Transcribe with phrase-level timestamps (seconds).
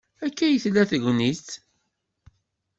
[0.25, 1.47] Akka ay tella tegnit.